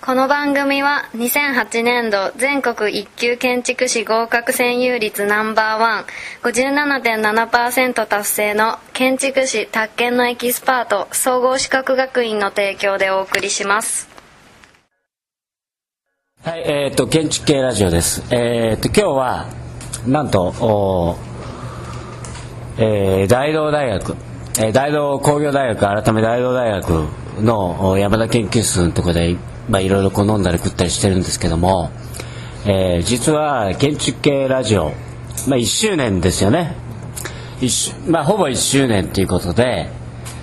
[0.00, 6.04] この番組は2008年度全国一級建築士合格占有率ナンバーワン
[6.42, 14.08] 57.7%達成の建築士宅建のエキスパート総合資格学院の提供でお送りします
[16.44, 18.22] はい、えっ、と建築系ラジオです。
[18.32, 19.46] えっ、と今日は
[20.06, 21.16] なんとお、
[22.78, 24.16] えー大道大学、
[24.60, 29.36] えー大道工業大学改め大道大学の山田研究室のところで
[29.68, 31.90] まあいろいろこう飲んだり食ったりしてるんですけども、
[32.64, 34.92] えー実は建築系ラジオ
[35.46, 36.74] まあ1周年ですよね。
[38.06, 39.88] まあほぼ1周年ということで、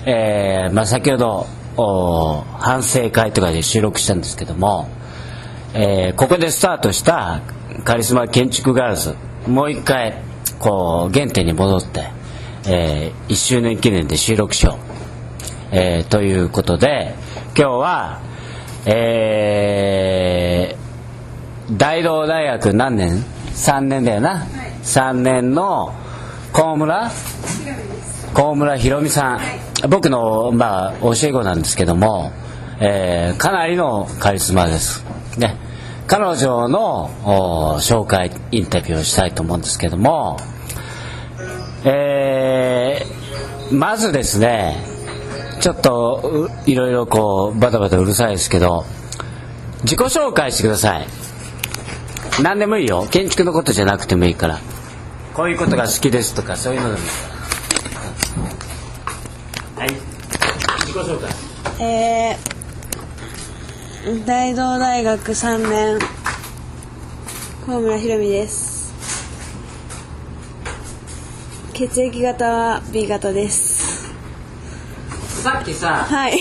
[0.05, 4.87] えーまあ先ほどお反省会とかで収録したんですけども。
[5.73, 7.41] えーここでスタートした
[7.83, 9.15] カリスマ建築ガールズ
[9.45, 10.21] もう一回
[10.59, 12.09] こう原点に戻って、
[12.67, 14.84] え1周年記念で収録しよう、
[15.71, 17.15] えーということで
[17.57, 18.21] 今日は、
[18.85, 20.85] えー
[21.77, 23.23] 大道大学何年
[23.55, 24.45] ?3 年だよな、
[24.83, 25.95] 3年の
[26.53, 27.09] 高村？
[28.35, 32.31] 高村ひろみさん、僕の、まあ、教え子なんですけども、
[32.79, 35.03] えーかなりのカリスマです、
[35.39, 35.55] ね、
[36.05, 40.37] 彼女のお紹介インタビューをしたいと思うんですけども、
[41.83, 44.75] えーまずですね
[45.65, 48.85] ちょっといろいろこうバタバタうるさいですけど
[49.81, 51.07] 自己紹介してください。
[52.43, 53.07] 何でもいいよ。
[53.09, 54.59] 建築のことじゃなくてもいいから。
[55.33, 57.15] こういうことが好きですとかそういうのでもいいか
[59.79, 59.81] ら。
[59.81, 59.89] はい。
[60.81, 61.33] 自己紹介。
[61.83, 65.99] えー、大道大学3年。
[67.65, 68.93] 高村ひろみです。
[71.73, 73.74] 血液型は B 型です。
[75.45, 76.39] さっきさはい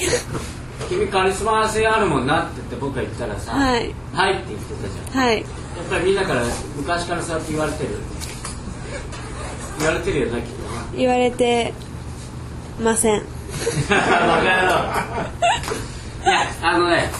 [0.88, 3.94] 君カリスマ性あるもんなって言って僕が言ったらさはい。
[4.14, 5.24] はいって言ってたじゃん。
[5.26, 5.40] はい。
[5.40, 5.46] やっ
[5.90, 6.42] ぱりみんなから
[6.74, 7.90] 昔からそうやって言われてる。
[9.78, 10.86] 言われてるよなきっとな。
[10.96, 11.74] 言われて
[12.82, 13.20] ません。
[13.20, 13.24] い
[13.90, 14.94] や
[16.62, 17.10] あのね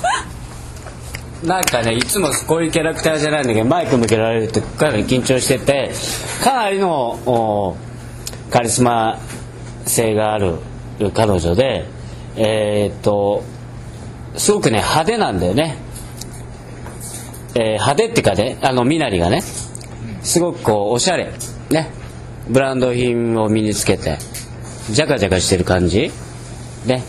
[1.45, 5.93] なんかねいつもこういうキャラクターじゃないんだけどマイク向けられるってかなり緊張してて
[6.43, 7.77] かなりのお
[8.51, 9.19] カリスマ
[9.85, 10.55] 性がある
[11.13, 11.87] 彼女で
[12.37, 13.43] えーっと
[14.37, 15.77] すごくね派手なんだよね、
[17.55, 19.43] えー派手っていうかねあの身なりがね
[20.23, 21.31] すごくこうおしゃれ。
[21.71, 21.91] ね。
[22.49, 24.19] ブランド品を身につけて
[24.91, 26.11] ジャカジャカしてる感じ。
[26.87, 27.03] ね。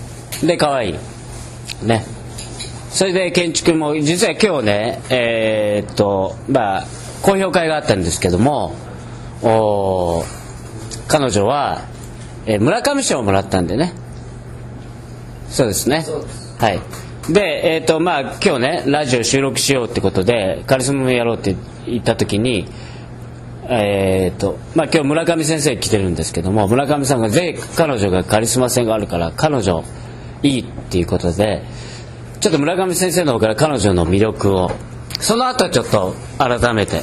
[0.44, 0.94] で可愛い。
[1.84, 2.06] ね。
[2.90, 6.88] それで建築も実は今日ねえーっとまあ
[7.22, 8.76] 公表会があったんですけども
[9.42, 10.24] お
[11.08, 11.84] 彼女は、
[12.46, 13.94] えー村上賞をもらったんでね。
[15.50, 16.06] そうですね。
[16.60, 16.80] はい。
[17.32, 21.56] でえーっとまあ今日ねラジオ収録しようってことでカリスマもやろうって
[21.88, 22.68] 言った時に
[23.68, 29.84] えーとまあ、今日村上先生来てるんですけども村上さんがぜひ彼女がカリスマ性があるから彼女
[30.44, 31.64] いいっていうことで
[32.42, 34.70] ちょっと村上先生の方から彼女の魅力を
[35.20, 37.02] その後ちょっと改めて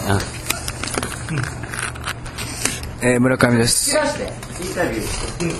[3.04, 3.96] えー村上です。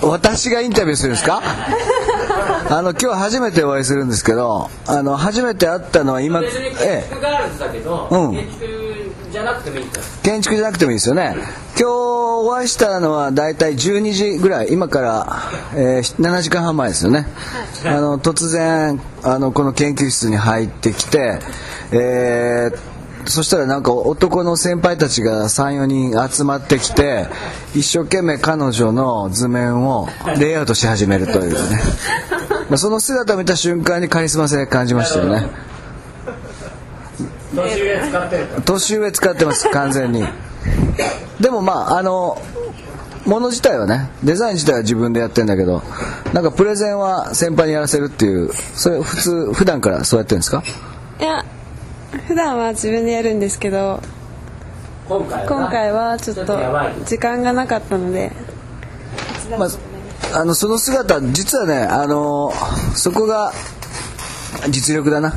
[0.03, 1.43] 私がインタビューするんですか？
[2.71, 6.45] あの今日初めてお会いするんですけどあの初めて会ったのは今、え
[6.81, 8.33] え、ガールズだけどうん。
[8.37, 8.67] 建築
[9.33, 9.85] じゃなくてもいい
[10.23, 11.35] 建築じゃなくてもいいですよね。
[11.79, 11.93] 今日
[12.45, 15.43] お会いしたのは大体12時ぐらい今から、
[15.75, 17.27] えー7時間半前ですよね、
[17.85, 21.39] あの突然あのこの研究室に入ってきて、
[21.93, 22.79] えー
[23.27, 27.27] そしたらなんか男の先輩たちが34人集まってきて
[27.75, 31.78] 一生懸命彼女の図面をレイアウトし始めるというね。
[32.69, 35.47] まあその姿を見た瞬間にカリスマ性感じましたよね。
[37.55, 40.25] 年上使ってる年上使ってます完全に。
[41.41, 42.41] でもまああの
[43.25, 45.82] もの自体はねデザイン自体は自分でやってんだけど
[46.32, 50.62] なんかプレゼンは先輩にやらせるっていうそれ普通普段からそうやってるんですか？
[51.20, 51.44] いや
[52.29, 54.00] 普段は自分でやるんですけど
[55.09, 55.47] 今回は？
[55.47, 56.59] 今回はちょっと
[57.06, 58.32] 時間がなかったので。
[59.59, 62.53] まあ、あのその姿実はねあの
[62.94, 63.53] そこが
[64.70, 65.35] 実力だな。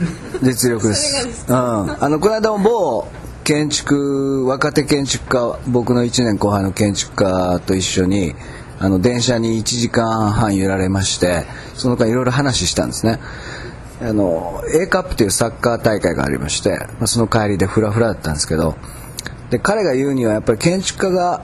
[0.42, 1.44] 実力です。
[1.46, 3.06] うん、あのこの間も某
[3.44, 8.34] 建築若手建築家僕の1年後輩の建築家と一緒に
[8.78, 11.44] あの電車に1時間半揺られまして
[11.74, 13.18] その間いろいろ話したんですね
[14.02, 18.76] あの A カップというサッカー大会がありまして、まあ、その帰りでフラフラだったんですけど
[19.50, 21.42] で彼が言うにはやっぱり建築家が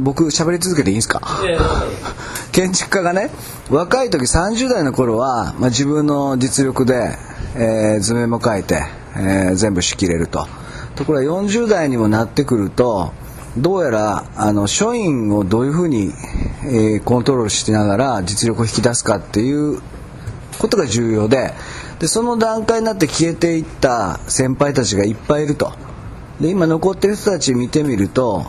[0.00, 1.20] 僕喋り続けていいんですか？
[1.46, 1.58] ええ
[2.52, 3.30] 建築家がね
[3.70, 7.16] 若い時30代の頃は、まあ、自分の実力で、
[7.56, 8.82] えー図面も描いて、
[9.16, 10.46] えー全部仕切れると。
[10.94, 13.12] ところが40代にもなってくると
[13.58, 16.10] どうやらあの署員をどういうふうに、
[16.64, 19.80] えーコントロールしながら実力を引き出すかっていう
[20.58, 21.52] ことが重要で
[21.98, 25.72] でその段階になって消えていった先輩たちがいっぱいいると。
[26.40, 28.44] で今残ってる人たち見てみると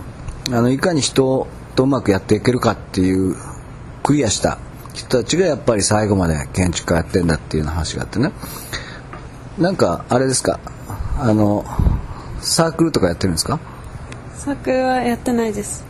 [0.48, 3.36] あのいかに人とうまくやっていけるかっていう
[4.04, 4.58] クリアした
[4.94, 8.32] 人たちがやっぱり最後まで建築家やってんだっていうような話があってね。
[9.58, 10.60] なんかあれですか？
[11.20, 11.66] あの
[12.42, 13.60] サークルとかやってるんですか？
[14.36, 15.86] サークルはやってないです。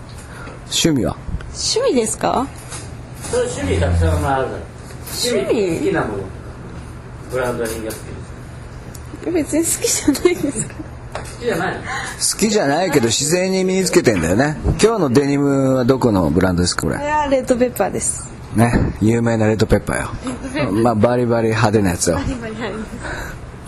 [0.65, 1.17] 趣味は？
[1.47, 2.47] 趣味ですか？
[3.23, 4.59] そう趣味たくさんあるから
[5.11, 5.79] 趣味？
[5.79, 6.23] 好きなもの
[7.31, 10.75] ブランド品が好き別に好きじゃないですか。
[11.13, 11.75] 好きじゃない。
[11.75, 14.57] の好きじゃないけど自然に身につけてんだよね。
[14.81, 16.95] 今日のデニムはどこのブランドですかこれ？
[16.95, 18.29] これはレッドペッパーです。
[18.55, 20.71] ね有名なレッドペッパーよ。
[20.71, 22.19] まあバリバリ派手なやつよ。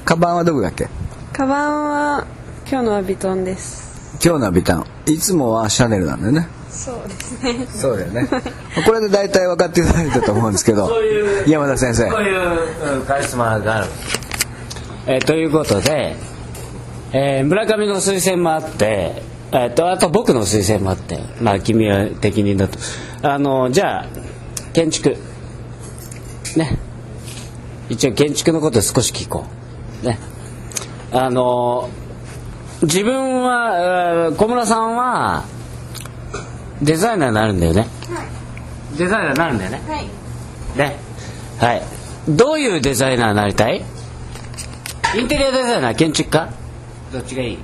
[0.05, 0.87] カバンはどこだっけ？
[1.33, 2.27] カバンは
[2.69, 4.19] 今日のはビトンです。
[4.23, 4.85] 今日のはビタン。
[5.07, 7.65] いつもはシャネルなんだよねそうですね。
[7.67, 8.27] そうだよね。
[8.85, 12.09] これで大体分かっていただいたと思うんですけどそういう山田先生。
[12.09, 13.87] そういううんカリスマがある、
[15.07, 16.15] えーということで、
[17.11, 22.77] えー村上の推薦もあって、えー、とあと僕の推薦もあってまあ君は適任だと。
[23.23, 24.05] あのじゃあ
[24.73, 25.17] 建築。
[26.55, 26.77] ね。
[27.89, 29.45] 一応建築のこと少し聞こ
[30.03, 30.05] う。
[30.05, 30.19] ね。
[31.11, 31.89] あの
[32.83, 35.45] 自分はえー小村さんは
[36.81, 37.87] デザイナーになるんだよね、
[38.97, 39.81] デザイナーになるんだよね。
[39.87, 40.07] はい。
[40.77, 40.95] ね。
[41.59, 41.81] はい。
[42.29, 43.83] どういうデザイナーになりたい？
[45.17, 46.49] インテリアデザイナー建築家？
[47.11, 47.57] どっちがいい？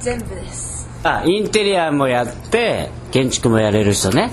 [0.00, 0.88] 全部です。
[1.04, 4.32] あインテリアもやって建築もやれる人ね。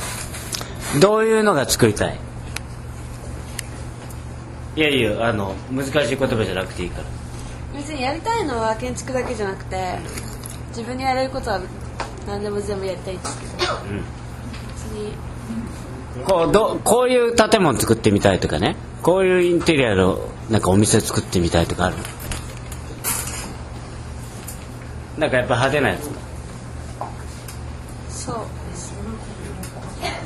[1.01, 2.19] どういうのが作りたい？
[4.75, 7.05] いやいやあの難しい言葉じゃなくていいから。
[7.77, 9.99] 別にやりたいのは建築だけじゃなくて
[10.69, 11.59] 自分にやれることは
[12.27, 13.73] 何でも全部やりたいんですけど、
[14.67, 15.13] 別に
[16.25, 18.75] こうどこういう建物作ってみたいとかね。
[19.01, 21.97] こういうインテリアのなんかお店作ってみたいとかある？
[25.17, 26.03] なんかやっぱ派手なやつ？
[28.25, 28.35] そう
[28.71, 28.93] です
[30.01, 30.21] ね。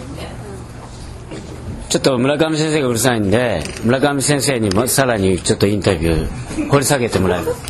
[1.89, 7.61] ちょっと村上先生がうるさいんで村上先生にもさらにちょっとインタビュー掘り下げてもらいます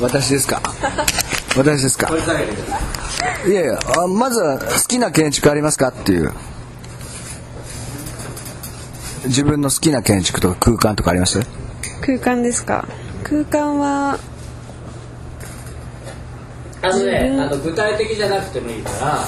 [0.00, 0.62] 私ですか？
[1.56, 2.10] 私ですか？
[3.46, 5.88] いいやいやあまずは好きな建築ありますか？
[5.88, 6.32] っていう。
[9.24, 11.40] 自分の好きな建築とか空間とかあります？
[12.02, 12.86] 空間ですか？
[13.24, 14.18] 空間は
[16.82, 19.18] あのねあの具体的じゃなくてもいいから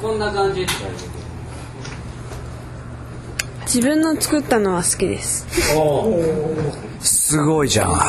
[0.00, 0.78] こんな感じとか
[3.62, 5.46] 自分の作ったのは好きです。
[5.76, 6.22] おお
[7.00, 8.00] すごいじゃん。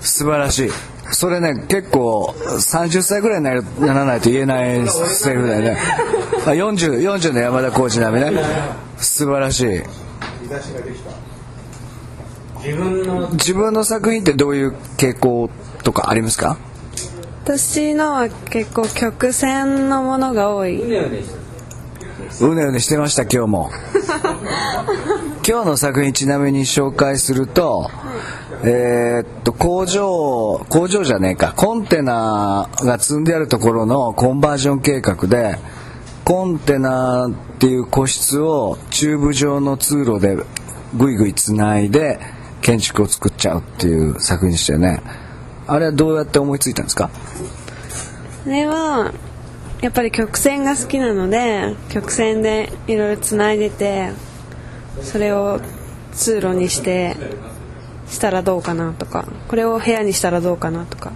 [0.00, 0.70] 素晴らしい
[1.20, 5.76] それね結構30歳ぐらいになるならないと言えないセリフだよね。
[6.46, 8.42] あ 40, 40の山田浩二並みね。
[8.96, 9.82] 素晴らしい。
[12.64, 15.50] 自分の自分の作品ってどういう傾向
[15.82, 16.56] とかありますか？
[17.44, 20.80] 私のは結構曲線のものが多い。
[20.82, 23.70] うねうねしてうねうねしてました今日も。
[25.46, 27.90] 今日の作品ちなみに紹介すると
[28.62, 31.54] えーっと工場工場じゃねえか。
[31.56, 35.58] コンテナが積んであるところのコンバージョン計画で
[36.24, 40.36] コンテナっていう個室をチューブ状の通路で
[40.94, 42.20] ぐいぐいつないで
[42.60, 45.00] 建築を作っちゃうっていう作品でしたよね。
[45.66, 47.10] あれはどうやって思いついたんですか？
[48.46, 49.12] あれは
[49.80, 54.10] やっぱり曲線が好きなので曲線でいろいろつないでて
[55.00, 55.60] それを
[56.12, 57.16] 通路にして
[58.10, 61.12] したらどうかなとかこれを部屋にしたらどうかなとか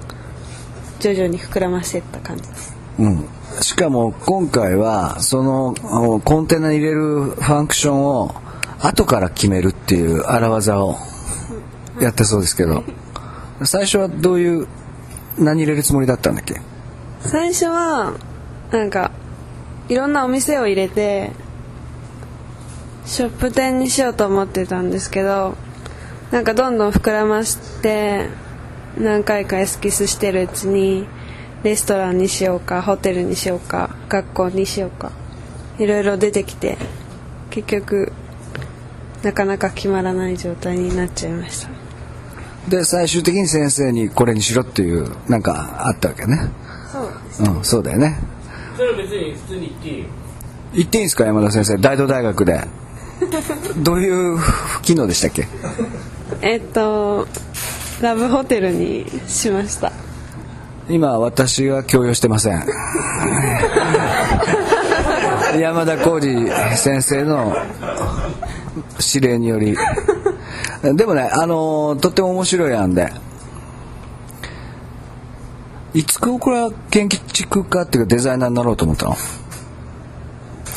[1.01, 2.75] 徐々に膨らましていった感じです。
[2.99, 3.29] うん、
[3.61, 5.75] しかも今回はその
[6.15, 8.35] おコンテナに入れるファンクションを
[8.81, 10.97] 後から決めるっていう荒技を
[12.01, 12.85] やったそうですけど。
[13.65, 14.67] 最初はどういう
[15.39, 16.61] 何入れるつもりだったんだっけ？
[17.21, 18.15] 最初は
[18.73, 19.13] なんか
[19.89, 21.31] いろんなお店を入れて
[23.07, 25.55] ショップ店にしようと思ってたんですけど
[26.31, 28.29] なんかどんどん膨らまして
[28.99, 31.07] 何回かエスキスしてるうちに
[31.63, 35.13] レストランにしようかホテルにしようか学校にしようか
[35.79, 36.77] いろいろ出てきて
[37.51, 38.13] 結局
[39.23, 41.71] なかなか決まらない状態になっちゃいました。
[42.69, 46.39] で最終的に先生にこれにしろっていうなんかあったわけね。
[46.93, 48.19] そううんそうだよね。
[48.77, 50.07] それは別に普通に言っていいよ。
[50.75, 51.79] 言っていいんですか山田先生。
[51.79, 52.61] 大同大学で
[53.79, 54.39] どういう
[54.83, 55.47] 機能でしたっけ？
[56.43, 57.27] えっと
[58.01, 59.93] ラブホテルにしました。
[60.89, 62.63] 今私は強要してません。
[65.59, 67.57] 山田浩二先生の
[69.15, 69.77] 指令により。
[70.83, 73.13] でもねあのとっても面白い案で。
[75.95, 79.17] いつこれは建築家っていうかデザイナーになろうと思ったの？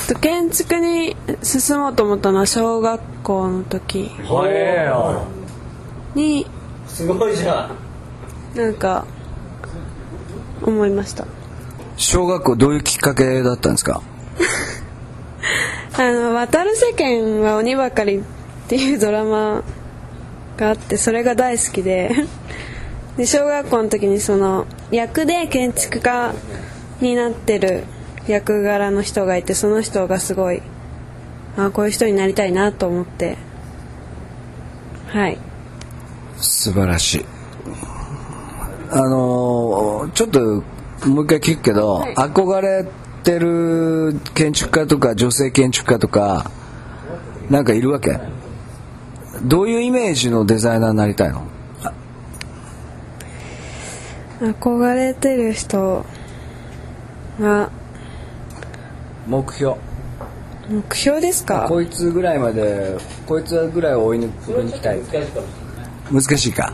[0.08, 4.10] と建築に進もうと思ったのは小学校の時。
[6.16, 6.46] に
[6.88, 7.70] すごいじゃ
[8.56, 8.58] ん。
[8.58, 9.06] なんか
[10.64, 11.26] 思いました。
[11.98, 14.02] 小学校どういうきっかけだったんですか？
[16.00, 18.22] あの「渡る世間は鬼ばかり」っ
[18.68, 19.64] ていうドラマ
[20.58, 22.12] があってそれが大好きで。
[23.18, 26.34] で小学校の時にその役で建築家
[27.02, 27.84] になってる
[28.27, 30.62] 役柄の人がいてその人がすごい
[31.57, 33.38] あこういう人になりたいなと思って。
[35.07, 35.38] はい。
[36.38, 37.25] 素晴らしい。
[38.91, 40.39] あのーちょっと
[41.07, 42.15] もう一回聞くけど、はい。
[42.15, 42.86] 憧れ
[43.24, 46.51] てる建築家とか女性建築家とか
[47.50, 48.19] なんかいるわけ？
[49.43, 51.48] どういうイメージのデザイナーになりたいの？
[54.39, 56.05] 憧れてる人
[57.39, 57.72] は
[59.27, 59.75] 目標。
[60.69, 61.65] 目標ですか？
[61.69, 65.00] こいつぐらいまでこいつぐらいを追い抜きたい。
[66.12, 66.74] 難しいか？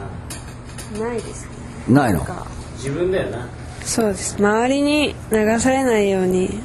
[0.99, 1.47] ないです
[1.87, 2.23] ないの？
[2.23, 2.45] か。
[2.77, 3.47] 自分だよな。
[3.83, 4.35] そうです。
[4.37, 6.59] 周りに流されないように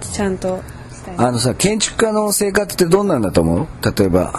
[0.00, 0.62] ちゃんと
[1.16, 3.66] あのさ建築家の生活ってどんなんだと思う？
[3.98, 4.32] 例えば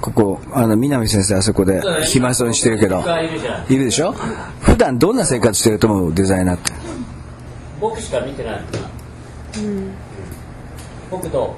[0.00, 3.02] ここあの南先生あそこで暇そうにしてるけど。
[3.68, 4.12] いるでしょ？
[4.60, 6.14] 普段どんな生活してると思う？
[6.14, 6.72] デザイナーって。
[6.72, 6.79] 僕
[8.10, 8.60] しか見てない
[9.58, 9.90] うん。
[11.12, 11.54] 僕ど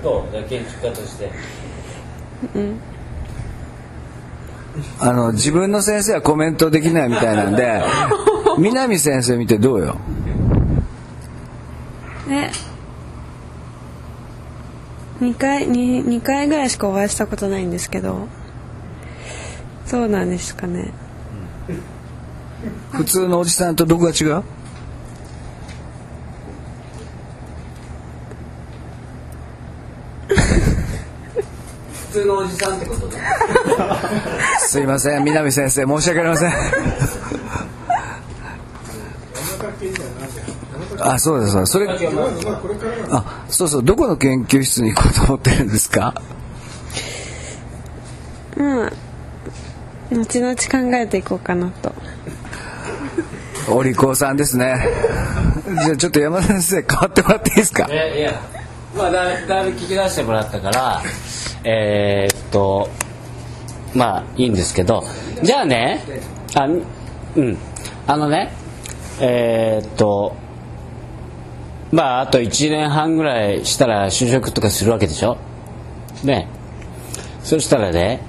[0.00, 1.30] うどう建築家として。
[5.00, 7.82] あの自分の先生はコメントできないみたいなんで
[8.58, 9.96] 南先生見てどうよ？
[12.30, 12.50] え。
[15.20, 18.26] 2回に2回ぐらいしかお会いしたことないんですけど。
[19.86, 20.92] そうなんですかね
[22.92, 24.42] 普通のおじさんとどこが違う？
[32.10, 33.18] 普通のおじさんってことだ。
[34.58, 36.52] すいません南先生申し訳ありません。
[41.00, 41.88] あそうですそうですそれ
[43.10, 46.20] あそうそうどこの研究室に行こうと思ってるんですか？
[48.56, 48.92] まあ
[50.10, 51.94] 後々考えていこうかなと
[53.70, 54.76] お利口さんですね。
[55.84, 57.86] じゃあちょっと山田先生変わってもらっていいですか？
[57.90, 58.40] えいや。
[58.96, 61.02] まあだだいぶ聞き出してもらったから
[61.64, 62.88] えーっと
[63.94, 65.04] まあいいんですけど。
[65.42, 66.02] じゃあね
[66.54, 66.76] あう
[67.42, 67.58] ん。
[68.06, 68.50] あのね
[69.20, 70.34] えーっと
[71.92, 75.36] まああと1年半ぐらいしたら就職とかするわけでしょ？
[76.24, 76.48] ね。
[77.42, 78.20] そしたらね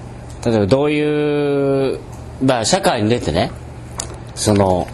[0.45, 1.99] 例えばどういう
[2.43, 3.51] まあ社会に出てね
[4.35, 4.87] その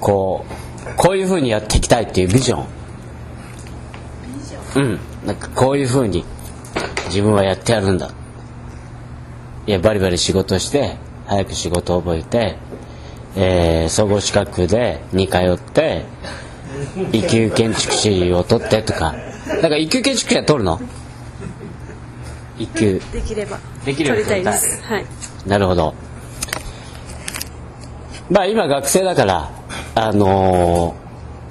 [0.00, 2.66] こうこういうふうにやっていきたいっていうビジョン。
[4.76, 4.98] うん。
[5.26, 6.24] なんかこういうふうに
[7.06, 8.10] 自分はやってやるんだ。
[9.66, 12.56] いやバリバリ仕事して早く仕事を覚えて、
[13.36, 16.04] えー総合資格でに通って
[17.12, 19.14] 一級建築士を取ってとか。
[19.62, 20.80] なんか一級建築士は取るの？
[22.58, 23.00] 一級。
[23.12, 23.58] できれば。
[23.84, 24.16] できれば。
[24.16, 24.82] 取りたいです。
[24.82, 25.04] はい。
[25.46, 25.94] なるほど。
[28.30, 29.50] まあ今学生だから
[29.94, 30.94] あの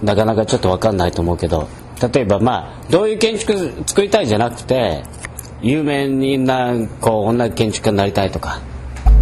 [0.02, 1.68] ーなかなかちょっと分かんないと思うけど
[2.14, 5.04] 例えばまあどういう建築作りたいんじゃなくて
[5.62, 8.62] 有名になこう女建築家になりたいとか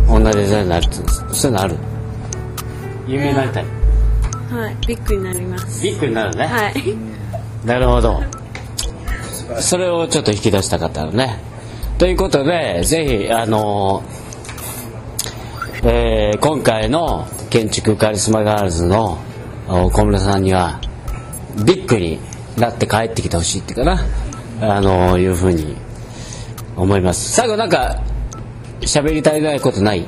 [0.07, 1.75] 女デザイナーになるってそういうのある？
[3.07, 3.65] 有名になりたい？
[4.51, 5.83] はいビッグになります。
[5.83, 6.73] ビッグになるね、はい。
[7.65, 8.21] なるほど。
[9.59, 11.39] それをちょっと引き出したかったのね。
[11.97, 19.17] ということでぜひあのーえー今回の建築カリスマガールズの
[19.67, 20.79] 小室さんには
[21.65, 22.19] ビッグに
[22.57, 24.03] なって帰ってきてほしいっていうかな。
[24.59, 25.75] あのーいうふうに
[26.75, 27.31] 思います。
[27.31, 28.01] 最後なんか
[28.81, 30.05] 喋り足りないことない？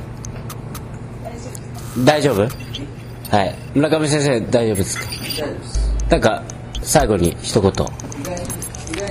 [2.05, 2.41] 大丈夫？
[2.41, 3.55] はい。
[3.75, 5.05] 村上先生大丈夫ですか？
[6.09, 6.43] なんか
[6.81, 7.71] 最後に一言。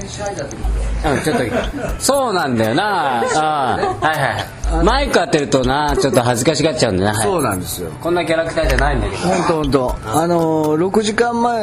[0.00, 3.22] うん、ちょっと、そうなんだよな。
[3.36, 4.84] あはいはい。
[4.84, 7.18] マイク当てるとな、ちょっと恥ずかしがっちゃうんだよな。
[7.18, 9.22] はいそうなんですよこんなキャラクターじゃないんだけど。
[9.22, 11.62] 本当本当あのー6時間前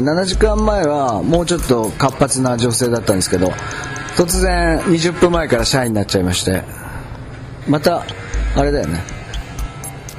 [0.00, 3.52] 7時間前はもうちょっと活発な女性だったんですけど
[4.16, 6.62] 突然20分前から社員になっちゃいまして
[7.68, 8.04] また
[8.56, 9.02] あれだよね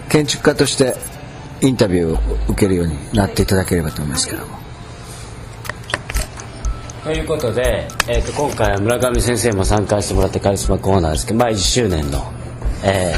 [0.10, 0.96] 建築家として
[1.62, 4.58] インタビューを受けるようになっていただければと思いますけども
[7.10, 12.20] ということで、えー、と今回は村上先生も参加してもらってカリスマコーナーですけど、まあ、1周年の、
[12.86, 13.16] え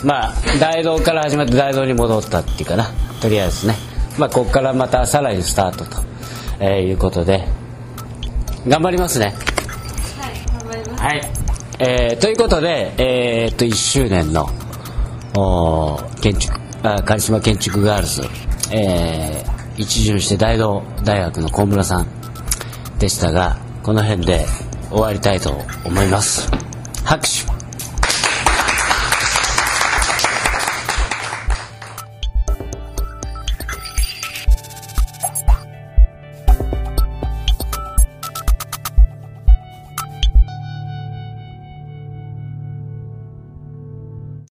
[0.00, 2.90] ーまあ大道から始まって大道に戻ったっていうかな。
[3.20, 3.74] とりあえずね、
[4.16, 6.02] まあ、ここからまたさらにスタートと、
[6.60, 7.44] えーいうことで。
[8.68, 9.34] 頑張りますね。
[10.96, 11.20] はい、
[11.80, 14.46] えーということで、えー、と1周年の
[15.36, 18.22] おー建築あカリスマ建築ガールズ、
[18.72, 22.21] えー一巡して大道大学の小村さん
[23.02, 24.46] でしたがこの辺で
[24.88, 25.50] 終わりたいと
[25.84, 26.48] 思います。
[27.04, 27.51] 拍手。